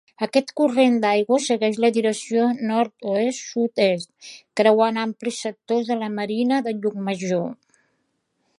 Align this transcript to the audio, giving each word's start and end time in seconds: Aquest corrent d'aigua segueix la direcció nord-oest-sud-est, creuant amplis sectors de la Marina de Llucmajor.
Aquest 0.25 0.47
corrent 0.59 0.95
d'aigua 1.01 1.37
segueix 1.47 1.75
la 1.83 1.91
direcció 1.97 2.45
nord-oest-sud-est, 2.71 4.33
creuant 4.61 4.97
amplis 5.05 5.43
sectors 5.47 5.93
de 5.93 5.99
la 6.05 6.09
Marina 6.17 6.63
de 6.69 6.75
Llucmajor. 6.79 7.49